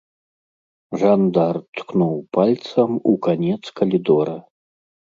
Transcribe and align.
Жандар 1.01 1.59
ткнуў 1.81 2.17
пальцам 2.39 2.89
у 3.13 3.17
канец 3.29 3.63
калідора. 3.83 4.37